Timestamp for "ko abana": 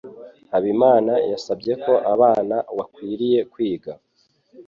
1.83-2.55